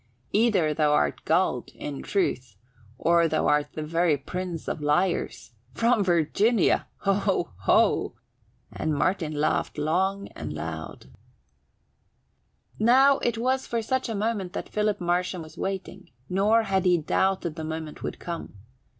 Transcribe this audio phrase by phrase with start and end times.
[0.31, 2.55] "Either th' art gulled, in truth,
[2.97, 5.51] or th' art the very prince of liars.
[5.75, 6.87] From Virginia!
[7.01, 8.15] Ho ho!"
[8.71, 11.03] And Martin laughed loud and long.
[12.79, 16.97] Now it was for such a moment that Philip Marsham was waiting, nor had he
[16.97, 18.55] doubted the moment would come.